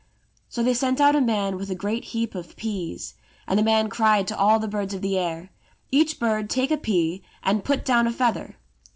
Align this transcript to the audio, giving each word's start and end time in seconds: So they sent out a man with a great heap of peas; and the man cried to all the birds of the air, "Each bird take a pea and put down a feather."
So 0.49 0.63
they 0.63 0.73
sent 0.73 0.99
out 0.99 1.15
a 1.15 1.21
man 1.21 1.57
with 1.57 1.69
a 1.69 1.75
great 1.75 2.05
heap 2.05 2.33
of 2.33 2.55
peas; 2.55 3.13
and 3.47 3.59
the 3.59 3.63
man 3.63 3.87
cried 3.87 4.27
to 4.29 4.35
all 4.35 4.57
the 4.57 4.67
birds 4.67 4.95
of 4.95 5.03
the 5.03 5.15
air, 5.15 5.51
"Each 5.91 6.19
bird 6.19 6.49
take 6.49 6.71
a 6.71 6.77
pea 6.77 7.21
and 7.43 7.63
put 7.63 7.85
down 7.85 8.07
a 8.07 8.11
feather." 8.11 8.57